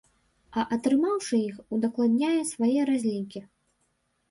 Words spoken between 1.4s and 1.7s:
іх,